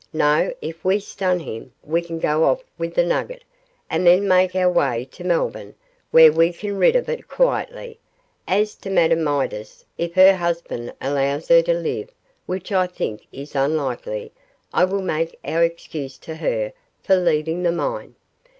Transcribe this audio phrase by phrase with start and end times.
[0.13, 3.43] No, if we stun him we can go off with the nugget,
[3.87, 5.75] and then make our way to Melbourne,
[6.09, 7.99] where we can get rid of it quietly.
[8.47, 12.09] As to Madame Midas, if her husband allows her to live
[12.47, 14.31] which I think is unlikely
[14.73, 16.73] I will make our excuses to her
[17.03, 18.15] for leaving the mine.